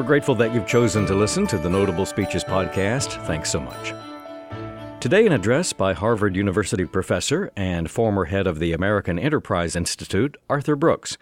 [0.00, 3.22] We're grateful that you've chosen to listen to the Notable Speeches podcast.
[3.26, 3.92] Thanks so much.
[4.98, 10.38] Today, an address by Harvard University professor and former head of the American Enterprise Institute,
[10.48, 11.18] Arthur Brooks,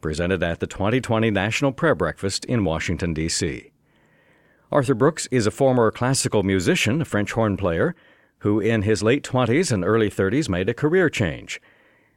[0.00, 3.70] presented at the 2020 National Prayer Breakfast in Washington, D.C.
[4.72, 7.94] Arthur Brooks is a former classical musician, a French horn player,
[8.38, 11.60] who in his late 20s and early 30s made a career change.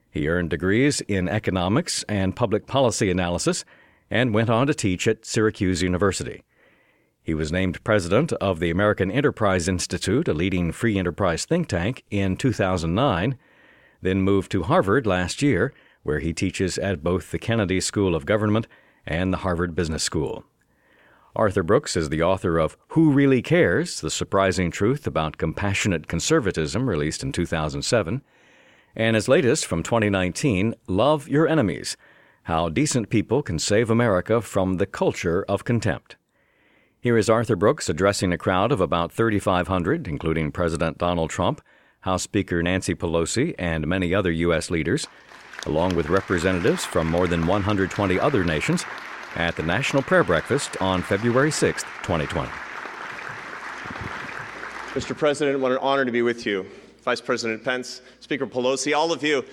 [0.10, 3.66] He earned degrees in economics and public policy analysis
[4.10, 6.44] and went on to teach at Syracuse University.
[7.22, 12.04] He was named president of the American Enterprise Institute, a leading free enterprise think tank,
[12.10, 13.38] in 2009,
[14.02, 18.26] then moved to Harvard last year, where he teaches at both the Kennedy School of
[18.26, 18.66] Government
[19.06, 20.46] and the Harvard Business School.
[21.36, 24.00] Arthur Brooks is the author of Who Really Cares?
[24.00, 28.22] The Surprising Truth About Compassionate Conservatism, released in 2007,
[28.96, 31.98] and his latest from 2019, Love Your Enemies
[32.48, 36.16] How Decent People Can Save America from the Culture of Contempt.
[37.02, 41.62] Here is Arthur Brooks addressing a crowd of about 3,500, including President Donald Trump,
[42.00, 44.72] House Speaker Nancy Pelosi, and many other U.S.
[44.72, 45.08] leaders,
[45.66, 48.86] along with representatives from more than 120 other nations
[49.36, 52.50] at the National Prayer Breakfast on February 6, 2020.
[54.94, 55.18] Mr.
[55.18, 56.66] President, what an honor to be with you.
[57.08, 59.44] Vice President Pence, Speaker Pelosi, all of you,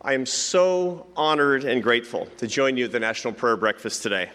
[0.00, 4.30] I am so honored and grateful to join you at the National Prayer Breakfast today.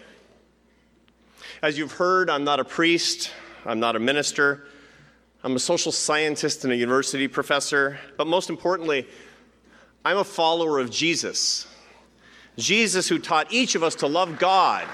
[1.61, 3.31] As you've heard, I'm not a priest,
[3.65, 4.67] I'm not a minister,
[5.41, 9.07] I'm a social scientist and a university professor, but most importantly,
[10.03, 11.65] I'm a follower of Jesus.
[12.57, 14.85] Jesus, who taught each of us to love God.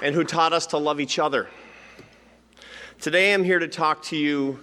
[0.00, 1.48] And who taught us to love each other.
[3.00, 4.62] Today, I'm here to talk to you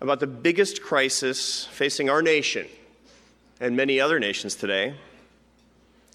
[0.00, 2.68] about the biggest crisis facing our nation
[3.58, 4.94] and many other nations today.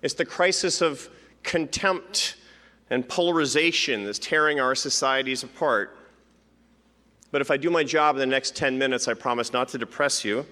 [0.02, 1.10] It's the crisis of
[1.44, 2.38] contempt
[2.90, 5.98] and polarization that's tearing our societies apart.
[7.30, 9.78] But if I do my job in the next 10 minutes, I promise not to
[9.78, 10.46] depress you.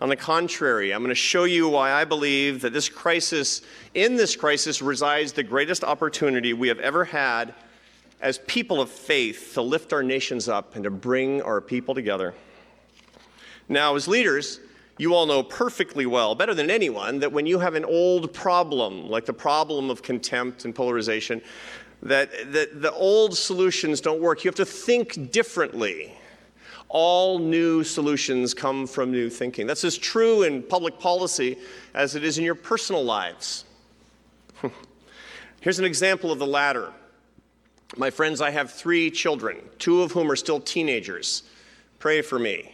[0.00, 3.62] On the contrary, I'm going to show you why I believe that this crisis,
[3.94, 7.54] in this crisis, resides the greatest opportunity we have ever had
[8.20, 12.34] as people of faith to lift our nations up and to bring our people together.
[13.68, 14.60] Now, as leaders,
[14.96, 19.08] you all know perfectly well, better than anyone, that when you have an old problem,
[19.08, 21.40] like the problem of contempt and polarization,
[22.02, 24.44] that, that the old solutions don't work.
[24.44, 26.12] You have to think differently.
[26.88, 29.66] All new solutions come from new thinking.
[29.66, 31.58] That's as true in public policy
[31.94, 33.64] as it is in your personal lives.
[35.60, 36.92] Here's an example of the latter.
[37.96, 41.44] My friends, I have three children, two of whom are still teenagers.
[41.98, 42.70] Pray for me.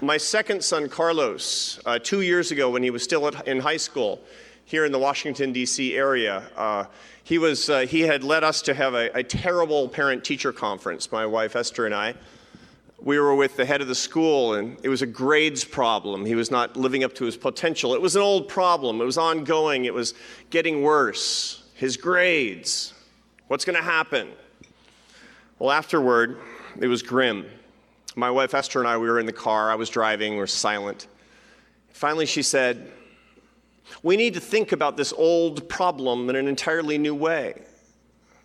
[0.00, 3.78] My second son, Carlos, uh, two years ago when he was still at, in high
[3.78, 4.20] school,
[4.64, 5.96] here in the Washington, D.C.
[5.96, 6.44] area.
[6.56, 6.84] Uh,
[7.24, 11.10] he, was, uh, he had led us to have a, a terrible parent teacher conference,
[11.10, 12.14] my wife Esther and I.
[13.00, 16.24] We were with the head of the school, and it was a grades problem.
[16.24, 17.92] He was not living up to his potential.
[17.92, 20.14] It was an old problem, it was ongoing, it was
[20.50, 21.63] getting worse.
[21.74, 22.94] His grades.
[23.48, 24.30] What's going to happen?
[25.58, 26.40] Well, afterward,
[26.80, 27.46] it was grim.
[28.16, 29.70] My wife Esther and I, we were in the car.
[29.70, 31.08] I was driving, we were silent.
[31.90, 32.90] Finally, she said,
[34.02, 37.54] we need to think about this old problem in an entirely new way.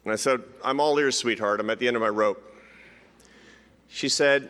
[0.03, 1.59] And I said, I'm all ears, sweetheart.
[1.59, 2.44] I'm at the end of my rope.
[3.88, 4.50] She said,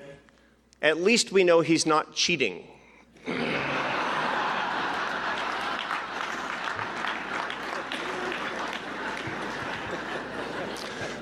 [0.81, 2.65] At least we know he's not cheating.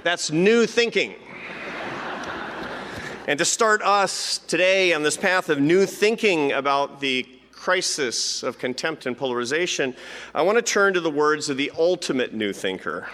[0.08, 1.16] That's new thinking.
[3.28, 8.58] And to start us today on this path of new thinking about the crisis of
[8.58, 9.94] contempt and polarization,
[10.34, 13.10] I want to turn to the words of the ultimate new thinker,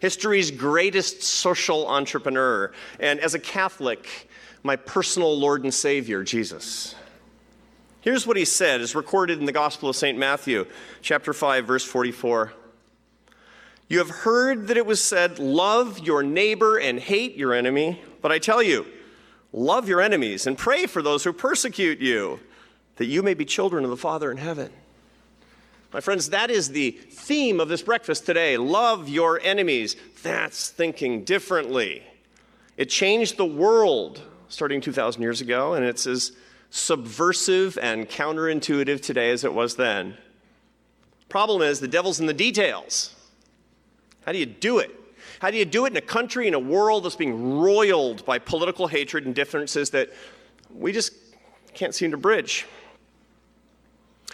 [0.00, 4.28] history's greatest social entrepreneur, and as a Catholic,
[4.62, 6.94] my personal Lord and Savior, Jesus.
[8.02, 10.18] Here's what he said, as recorded in the Gospel of St.
[10.18, 10.66] Matthew,
[11.00, 12.52] chapter 5, verse 44.
[13.90, 18.00] You have heard that it was said, Love your neighbor and hate your enemy.
[18.22, 18.86] But I tell you,
[19.52, 22.38] love your enemies and pray for those who persecute you
[22.96, 24.70] that you may be children of the Father in heaven.
[25.92, 28.56] My friends, that is the theme of this breakfast today.
[28.56, 29.96] Love your enemies.
[30.22, 32.04] That's thinking differently.
[32.76, 36.30] It changed the world starting 2,000 years ago, and it's as
[36.70, 40.16] subversive and counterintuitive today as it was then.
[41.28, 43.16] Problem is, the devil's in the details.
[44.30, 44.92] How do you do it?
[45.40, 48.38] How do you do it in a country, in a world that's being roiled by
[48.38, 50.08] political hatred and differences that
[50.72, 51.14] we just
[51.74, 52.64] can't seem to bridge?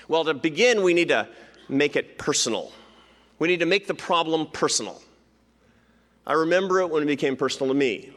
[0.07, 1.27] Well, to begin, we need to
[1.71, 2.73] make it personal.
[3.39, 5.01] We need to make the problem personal.
[6.27, 8.13] I remember it when it became personal to me.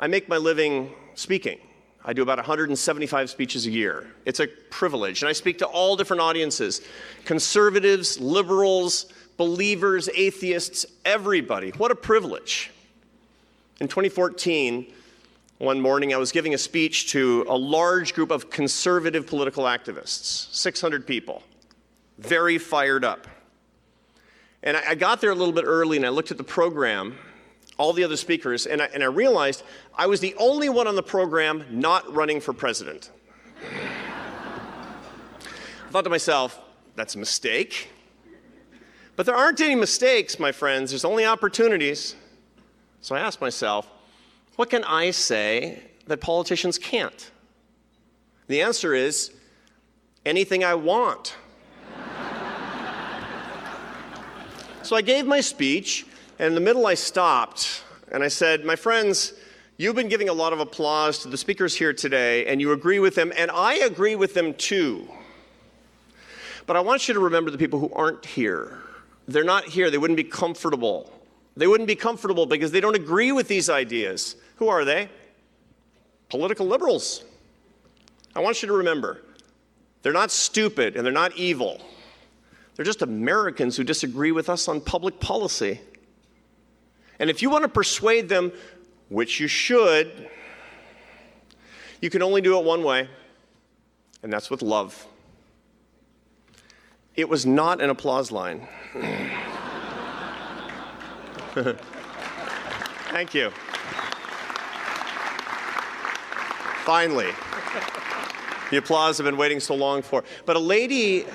[0.00, 1.58] I make my living speaking.
[2.06, 4.06] I do about 175 speeches a year.
[4.24, 5.20] It's a privilege.
[5.20, 6.80] And I speak to all different audiences
[7.26, 11.70] conservatives, liberals, believers, atheists, everybody.
[11.70, 12.70] What a privilege.
[13.80, 14.92] In 2014,
[15.58, 20.54] one morning, I was giving a speech to a large group of conservative political activists,
[20.54, 21.42] 600 people,
[22.18, 23.26] very fired up.
[24.62, 27.16] And I, got there a little bit early and I looked at the program,
[27.76, 29.62] all the other speakers, and I, and I realized
[29.96, 33.12] I was the only one on the program not running for president.
[33.62, 36.60] I thought to myself,
[36.96, 37.90] that's a mistake.
[39.18, 42.14] But there aren't any mistakes, my friends, there's only opportunities.
[43.00, 43.90] So I asked myself,
[44.54, 47.32] what can I say that politicians can't?
[48.46, 49.32] The answer is
[50.24, 51.34] anything I want.
[54.84, 56.06] so I gave my speech,
[56.38, 57.82] and in the middle I stopped
[58.12, 59.32] and I said, My friends,
[59.78, 63.00] you've been giving a lot of applause to the speakers here today, and you agree
[63.00, 65.08] with them, and I agree with them too.
[66.66, 68.78] But I want you to remember the people who aren't here.
[69.28, 71.12] They're not here, they wouldn't be comfortable.
[71.54, 74.36] They wouldn't be comfortable because they don't agree with these ideas.
[74.56, 75.08] Who are they?
[76.30, 77.24] Political liberals.
[78.34, 79.22] I want you to remember
[80.02, 81.80] they're not stupid and they're not evil.
[82.74, 85.80] They're just Americans who disagree with us on public policy.
[87.18, 88.52] And if you want to persuade them,
[89.08, 90.30] which you should,
[92.00, 93.08] you can only do it one way,
[94.22, 95.06] and that's with love.
[97.18, 98.68] It was not an applause line.
[103.10, 103.50] Thank you.
[106.84, 107.32] Finally.
[108.70, 110.22] The applause I've been waiting so long for.
[110.46, 111.26] But a lady,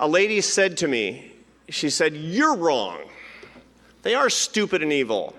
[0.00, 1.34] a lady said to me,
[1.68, 2.98] she said, You're wrong.
[4.02, 5.36] They are stupid and evil.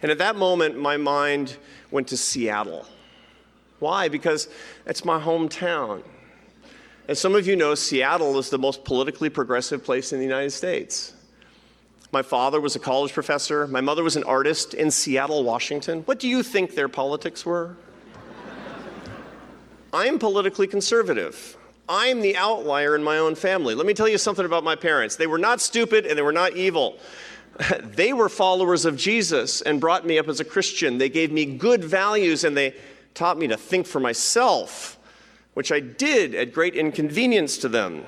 [0.00, 1.56] And at that moment, my mind
[1.90, 2.86] went to Seattle.
[3.80, 4.06] Why?
[4.06, 4.48] Because
[4.86, 6.04] it's my hometown.
[7.08, 10.50] As some of you know, Seattle is the most politically progressive place in the United
[10.50, 11.14] States.
[12.12, 13.66] My father was a college professor.
[13.66, 16.02] My mother was an artist in Seattle, Washington.
[16.02, 17.76] What do you think their politics were?
[19.90, 21.56] I'm politically conservative.
[21.88, 23.74] I'm the outlier in my own family.
[23.74, 25.16] Let me tell you something about my parents.
[25.16, 26.98] They were not stupid and they were not evil.
[27.82, 30.98] they were followers of Jesus and brought me up as a Christian.
[30.98, 32.74] They gave me good values and they
[33.14, 34.97] taught me to think for myself,
[35.58, 38.04] which I did at great inconvenience to them.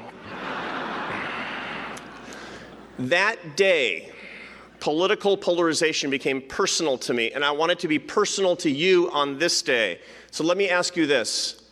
[2.96, 4.12] That day,
[4.78, 9.10] political polarization became personal to me, and I want it to be personal to you
[9.10, 9.98] on this day.
[10.30, 11.64] So let me ask you this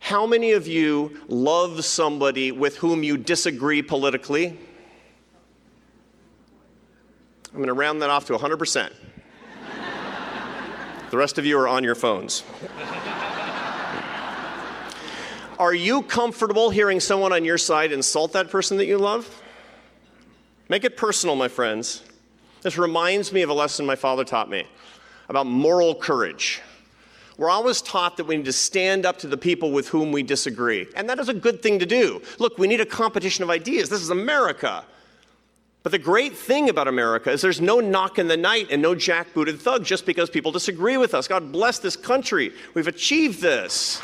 [0.00, 4.58] How many of you love somebody with whom you disagree politically?
[7.46, 8.92] I'm going to round that off to 100%.
[11.10, 12.44] the rest of you are on your phones.
[15.58, 19.42] Are you comfortable hearing someone on your side insult that person that you love?
[20.68, 22.02] Make it personal, my friends.
[22.60, 24.66] This reminds me of a lesson my father taught me
[25.28, 26.60] about moral courage.
[27.38, 30.22] We're always taught that we need to stand up to the people with whom we
[30.22, 30.88] disagree.
[30.94, 32.20] And that is a good thing to do.
[32.38, 33.88] Look, we need a competition of ideas.
[33.88, 34.84] This is America.
[35.82, 38.94] But the great thing about America is there's no knock in the night and no
[38.94, 41.28] jackbooted thug just because people disagree with us.
[41.28, 42.52] God bless this country.
[42.74, 44.02] We've achieved this.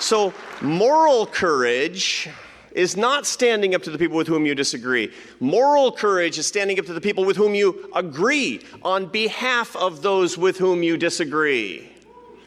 [0.00, 2.28] So, moral courage
[2.72, 5.12] is not standing up to the people with whom you disagree.
[5.40, 10.02] Moral courage is standing up to the people with whom you agree on behalf of
[10.02, 11.88] those with whom you disagree.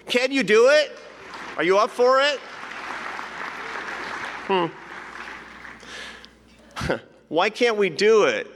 [0.07, 0.91] Can you do it?
[1.55, 2.39] Are you up for it?
[4.47, 4.67] Hmm.
[7.29, 8.47] Why can't we do it?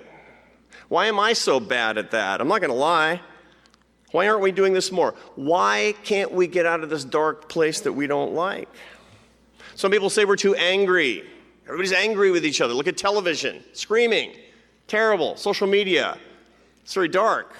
[0.89, 2.41] Why am I so bad at that?
[2.41, 3.21] I'm not going to lie.
[4.11, 5.15] Why aren't we doing this more?
[5.35, 8.67] Why can't we get out of this dark place that we don't like?
[9.75, 11.23] Some people say we're too angry.
[11.65, 12.73] Everybody's angry with each other.
[12.73, 14.33] Look at television, screaming,
[14.87, 16.17] terrible, social media.
[16.83, 17.55] It's very dark.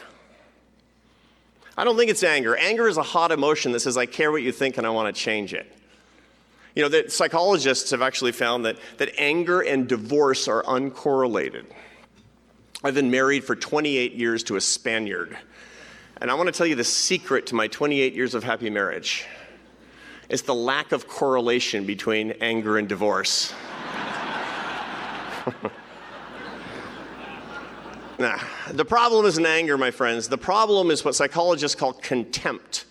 [1.78, 2.56] I don't think it's anger.
[2.58, 5.16] Anger is a hot emotion that says, I care what you think and I want
[5.16, 5.72] to change it.
[6.76, 11.66] You know, that psychologists have actually found that, that anger and divorce are uncorrelated.
[12.84, 15.38] I've been married for 28 years to a Spaniard.
[16.22, 19.26] And I want to tell you the secret to my 28 years of happy marriage
[20.30, 23.54] is the lack of correlation between anger and divorce.
[28.20, 28.38] Nah,
[28.70, 30.30] the problem isn't anger, my friends.
[30.30, 32.86] The problem is what psychologists call contempt.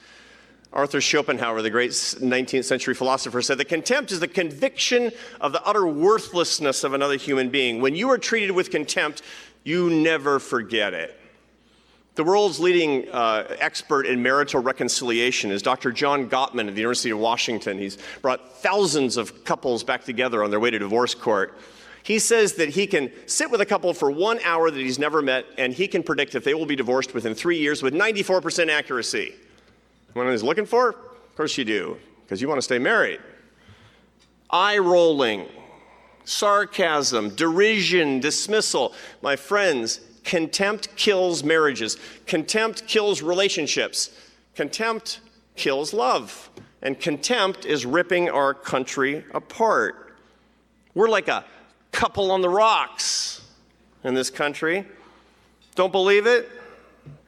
[0.72, 5.62] Arthur Schopenhauer, the great 19th century philosopher, said that contempt is the conviction of the
[5.62, 7.80] utter worthlessness of another human being.
[7.80, 9.22] When you are treated with contempt,
[9.62, 11.19] you never forget it.
[12.16, 15.92] The world's leading uh, expert in marital reconciliation is Dr.
[15.92, 17.78] John Gottman of the University of Washington.
[17.78, 21.56] He's brought thousands of couples back together on their way to divorce court.
[22.02, 25.22] He says that he can sit with a couple for one hour that he's never
[25.22, 28.68] met, and he can predict if they will be divorced within three years with 94%
[28.68, 29.34] accuracy.
[30.14, 30.90] What he's looking for?
[30.90, 33.20] Of course you do, because you want to stay married.
[34.50, 35.46] Eye rolling,
[36.24, 38.94] sarcasm, derision, dismissal.
[39.22, 41.96] My friends, contempt kills marriages,
[42.26, 44.10] contempt kills relationships,
[44.54, 45.20] contempt
[45.56, 46.50] kills love,
[46.82, 50.16] and contempt is ripping our country apart.
[50.94, 51.44] We're like a
[51.92, 53.42] couple on the rocks
[54.04, 54.86] in this country.
[55.74, 56.48] Don't believe it?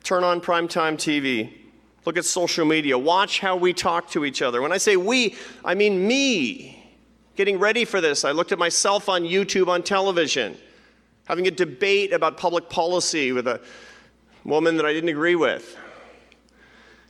[0.02, 1.52] Turn on primetime TV.
[2.04, 2.98] Look at social media.
[2.98, 4.60] Watch how we talk to each other.
[4.60, 6.78] When I say we, I mean me.
[7.36, 10.56] Getting ready for this, I looked at myself on YouTube on television,
[11.32, 13.58] having a debate about public policy with a
[14.44, 15.78] woman that I didn't agree with.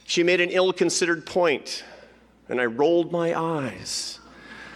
[0.04, 1.82] She made an ill considered point,
[2.48, 4.20] and I rolled my eyes.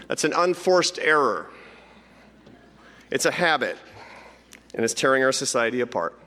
[0.09, 1.49] That's an unforced error.
[3.13, 3.79] It's a habit,
[4.75, 6.19] and it's tearing our society apart.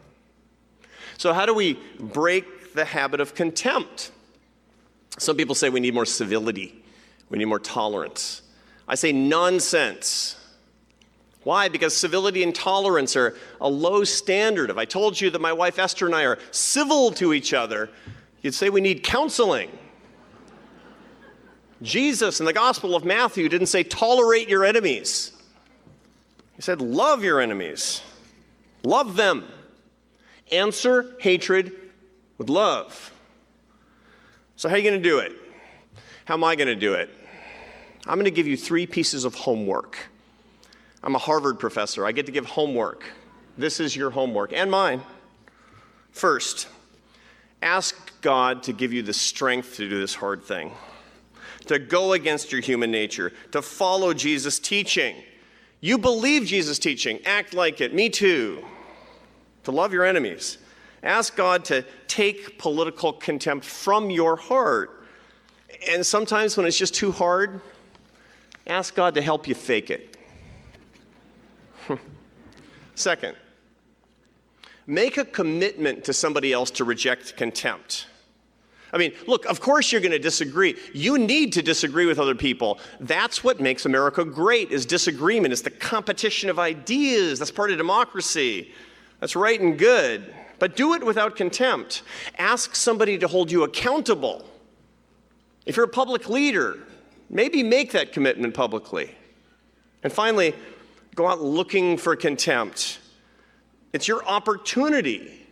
[1.18, 4.12] So, how do we break the habit of contempt?
[5.18, 6.82] Some people say we need more civility,
[7.30, 8.44] we need more tolerance.
[8.88, 10.38] I say nonsense.
[11.44, 11.70] Why?
[11.70, 14.70] Because civility and tolerance are a low standard.
[14.70, 17.90] If I told you that my wife Esther and I are civil to each other,
[18.42, 19.70] you'd say we need counseling.
[21.82, 25.32] Jesus in the Gospel of Matthew didn't say tolerate your enemies.
[26.56, 28.02] He said, Love your enemies,
[28.84, 29.46] love them.
[30.52, 31.74] Answer hatred
[32.38, 33.14] with love.
[34.56, 35.32] So, how are you going to do it?
[36.26, 37.10] How am I going to do it?
[38.08, 39.98] I'm going to give you three pieces of homework.
[41.04, 42.06] I'm a Harvard professor.
[42.06, 43.04] I get to give homework.
[43.58, 45.02] This is your homework and mine.
[46.12, 46.68] First,
[47.62, 50.72] ask God to give you the strength to do this hard thing,
[51.68, 55.16] to go against your human nature, to follow Jesus' teaching.
[55.82, 57.94] You believe Jesus' teaching, act like it.
[57.94, 58.66] Me too.
[59.64, 60.58] To love your enemies.
[61.04, 65.06] Ask God to take political contempt from your heart.
[65.90, 67.62] And sometimes when it's just too hard,
[68.68, 70.18] ask God to help you fake it.
[72.96, 73.36] Second,
[74.88, 78.08] make a commitment to somebody else to reject contempt.
[78.92, 80.76] I mean, look, of course you're going to disagree.
[80.94, 82.80] You need to disagree with other people.
[83.00, 85.54] That's what makes America great is disagreement.
[85.54, 87.38] It's the competition of ideas.
[87.38, 88.72] That's part of democracy.
[89.20, 90.34] That's right and good.
[90.58, 92.02] But do it without contempt.
[92.38, 94.46] Ask somebody to hold you accountable.
[95.66, 96.80] If you're a public leader,
[97.30, 99.16] maybe make that commitment publicly.
[100.04, 100.56] And finally,
[101.20, 102.98] go out looking for contempt.
[103.92, 105.46] It's your opportunity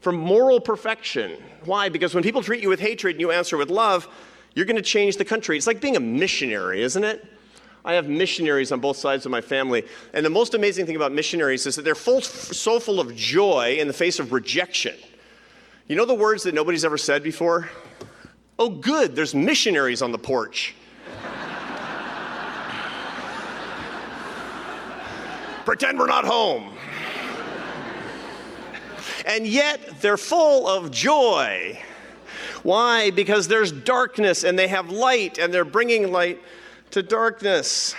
[0.00, 1.42] for moral perfection.
[1.64, 1.88] Why?
[1.88, 4.06] Because when people treat you with hatred and you answer with love,
[4.54, 5.56] you're going to change the country.
[5.56, 7.26] It's like being a missionary, isn't it?
[7.86, 9.86] I have missionaries on both sides of my family.
[10.12, 13.78] And the most amazing thing about missionaries is that they're full, so full of joy
[13.80, 14.94] in the face of rejection.
[15.86, 17.70] You know the words that nobody's ever said before?
[18.58, 20.74] Oh, good, there's missionaries on the porch.
[25.68, 26.72] Pretend we're not home
[29.26, 31.78] and yet they're full of joy.
[32.62, 33.10] Why?
[33.10, 36.40] Because there's darkness and they have light and they're bringing light
[36.92, 37.94] to darkness.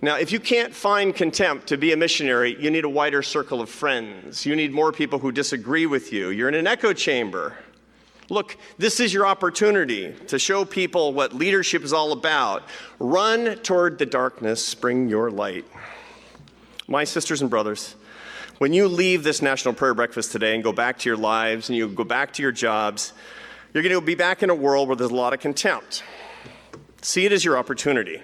[0.00, 3.60] Now, if you can't find contempt to be a missionary, you need a wider circle
[3.60, 4.46] of friends.
[4.46, 6.28] You need more people who disagree with you.
[6.28, 7.56] You're in an echo chamber.
[8.30, 12.62] Look, this is your opportunity to show people what leadership is all about.
[13.00, 15.64] Run toward the darkness, bring your light.
[16.88, 17.94] My sisters and brothers,
[18.58, 21.76] when you leave this National Prayer Breakfast today and go back to your lives and
[21.76, 23.12] you go back to your jobs,
[23.72, 26.02] you're going to be back in a world where there's a lot of contempt.
[27.00, 28.20] See it as your opportunity.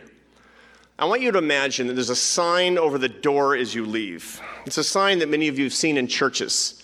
[0.98, 4.40] I want you to imagine that there's a sign over the door as you leave.
[4.66, 6.82] It's a sign that many of you have seen in churches.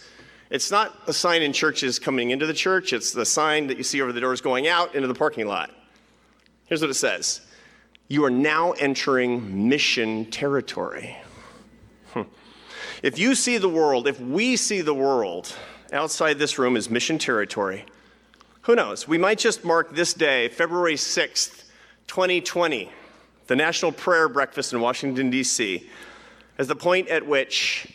[0.50, 3.82] It's not a sign in churches coming into the church, it's the sign that you
[3.82, 5.72] see over the doors going out into the parking lot.
[6.66, 7.40] Here's what it says
[8.06, 11.16] You are now entering mission territory.
[13.02, 15.54] If you see the world, if we see the world
[15.92, 17.84] outside this room as mission territory,
[18.62, 19.06] who knows?
[19.06, 21.64] We might just mark this day, February 6th,
[22.06, 22.90] 2020,
[23.46, 25.88] the National Prayer Breakfast in Washington, D.C.,
[26.56, 27.86] as the point at which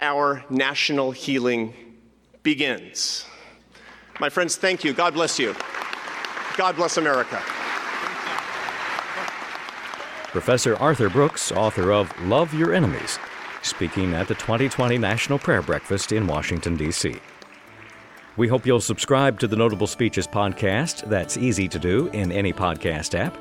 [0.00, 1.74] our national healing
[2.42, 3.26] begins.
[4.20, 4.92] My friends, thank you.
[4.92, 5.54] God bless you.
[6.56, 7.40] God bless America.
[10.32, 13.18] Professor Arthur Brooks, author of Love Your Enemies,
[13.62, 17.16] speaking at the 2020 National Prayer Breakfast in Washington, D.C.
[18.36, 21.08] We hope you'll subscribe to the Notable Speeches podcast.
[21.08, 23.36] That's easy to do in any podcast app.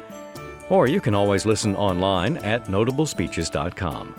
[0.70, 4.16] Or you can always listen online at notablespeeches.com.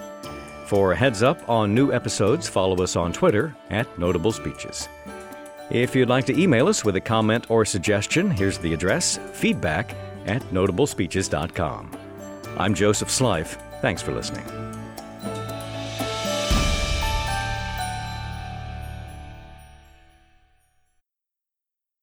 [0.66, 4.88] For a heads up on new episodes, follow us on Twitter at Notable Speeches.
[5.70, 9.94] If you'd like to email us with a comment or suggestion, here's the address feedback
[10.26, 11.90] at notablespeeches.com.
[12.56, 13.58] I'm Joseph Slife.
[13.80, 14.67] Thanks for listening.